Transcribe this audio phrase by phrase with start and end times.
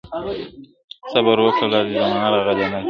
[1.11, 2.79] صبر وکړه لا دي زمانه راغلې نه ده.